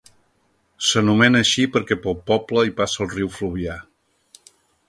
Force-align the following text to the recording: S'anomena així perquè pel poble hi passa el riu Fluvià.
S'anomena 0.91 1.43
així 1.45 1.67
perquè 1.77 1.99
pel 2.05 2.17
poble 2.31 2.65
hi 2.71 2.75
passa 2.81 3.05
el 3.07 3.13
riu 3.15 3.33
Fluvià. 3.37 3.81